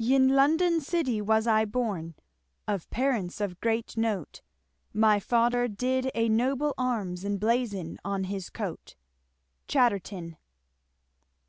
Ynne 0.00 0.28
London 0.28 0.78
citye 0.78 1.20
was 1.20 1.48
I 1.48 1.64
borne, 1.64 2.14
Of 2.68 2.88
parents 2.90 3.40
of 3.40 3.60
grete 3.60 3.96
note; 3.96 4.40
My 4.92 5.18
fadre 5.18 5.66
dydd 5.66 6.08
a 6.14 6.28
nobile 6.28 6.72
arms 6.78 7.24
Emblazon 7.24 7.98
onne 8.04 8.26
hys 8.26 8.48
cote. 8.48 8.94
Chatterton. 9.66 10.36